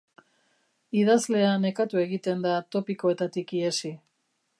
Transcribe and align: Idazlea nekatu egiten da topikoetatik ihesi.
Idazlea 1.01 1.51
nekatu 1.65 2.01
egiten 2.05 2.41
da 2.47 2.55
topikoetatik 2.77 3.55
ihesi. 3.59 3.93